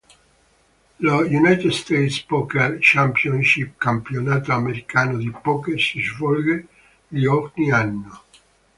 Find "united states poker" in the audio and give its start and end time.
1.21-2.79